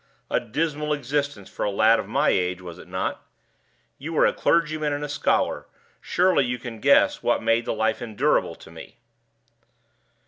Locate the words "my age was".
2.07-2.79